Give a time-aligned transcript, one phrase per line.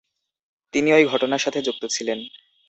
[0.73, 2.19] তিনি ঐ ঘটনার সাথে যুক্ত ছিলেন।